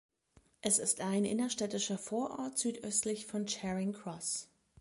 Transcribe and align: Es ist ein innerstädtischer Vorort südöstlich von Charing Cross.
Es 0.61 0.79
ist 0.79 1.01
ein 1.01 1.25
innerstädtischer 1.25 1.99
Vorort 1.99 2.57
südöstlich 2.57 3.27
von 3.27 3.47
Charing 3.47 3.93
Cross. 3.93 4.47